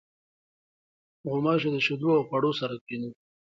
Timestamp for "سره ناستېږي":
2.59-3.09